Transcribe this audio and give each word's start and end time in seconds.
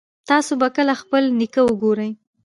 تاسو 0.29 0.53
به 0.61 0.67
کله 0.75 0.93
خپل 1.01 1.23
نیکه 1.39 1.61
وګورئ 1.65 2.11